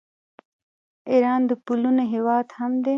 ایران 1.11 1.41
د 1.49 1.51
پلونو 1.65 2.03
هیواد 2.13 2.47
هم 2.57 2.71
دی. 2.83 2.89